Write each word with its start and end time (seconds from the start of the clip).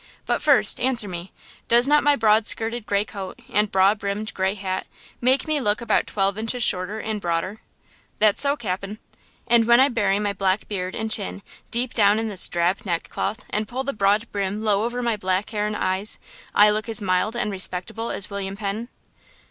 But 0.25 0.41
first, 0.41 0.79
answer 0.79 1.07
me: 1.07 1.31
does 1.67 1.87
not 1.87 2.03
my 2.03 2.15
broad 2.15 2.47
skirted 2.47 2.87
gray 2.87 3.05
coat 3.05 3.39
and 3.49 3.69
broad 3.69 3.99
brimmed 3.99 4.33
gray 4.33 4.55
hat 4.55 4.87
make 5.21 5.47
me 5.47 5.61
look 5.61 5.79
about 5.79 6.07
twelve 6.07 6.39
inches 6.39 6.63
shorter 6.63 6.97
and 6.99 7.21
broader?" 7.21 7.61
"That's 8.17 8.41
so, 8.41 8.57
cap'n!" 8.57 8.97
"And 9.45 9.67
when 9.67 9.79
I 9.79 9.89
bury 9.89 10.17
my 10.17 10.33
black 10.33 10.67
beard 10.67 10.95
and 10.95 11.11
chin 11.11 11.43
deep 11.69 11.93
down 11.93 12.17
in 12.17 12.29
this 12.29 12.47
drab 12.47 12.79
neckcloth, 12.83 13.45
and 13.51 13.67
pull 13.67 13.83
the 13.83 13.93
broad 13.93 14.31
brim 14.31 14.63
low 14.63 14.85
over 14.85 15.03
my 15.03 15.17
black 15.17 15.51
hair 15.51 15.67
and 15.67 15.75
eyes, 15.75 16.17
I 16.55 16.71
look 16.71 16.89
as 16.89 16.99
mild 16.99 17.35
and 17.35 17.51
respectable 17.51 18.09
as 18.09 18.27
William 18.27 18.57
Penn?" 18.57 18.89